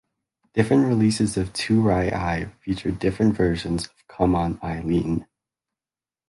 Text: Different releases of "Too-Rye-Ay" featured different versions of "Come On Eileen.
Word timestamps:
Different 0.55 0.87
releases 0.87 1.37
of 1.37 1.53
"Too-Rye-Ay" 1.53 2.45
featured 2.65 2.97
different 2.97 3.37
versions 3.37 3.85
of 3.85 4.07
"Come 4.07 4.33
On 4.33 4.57
Eileen. 4.63 5.27